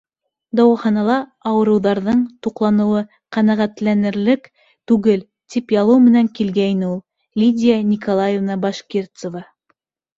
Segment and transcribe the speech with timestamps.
[0.59, 1.17] Дауаханала
[1.49, 3.03] ауырыуҙарҙың туҡланыуы
[3.37, 4.51] ҡәнәғәтләнерлек
[4.93, 5.25] түгел,
[5.57, 7.01] тип ялыу менән килгәйне ул.
[7.45, 9.49] Лидия Николаевна Башкирцева.